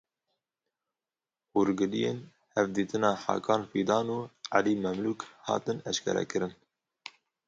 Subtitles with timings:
[1.53, 2.17] Hûrgiliyên
[2.55, 4.19] hevdîtina Hakan Fidan û
[4.57, 6.53] Elî Memlûk hatin eşkerekirin.